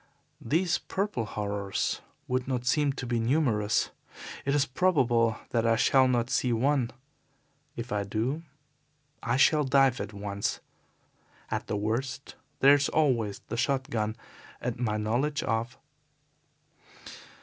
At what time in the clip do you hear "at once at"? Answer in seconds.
10.01-11.67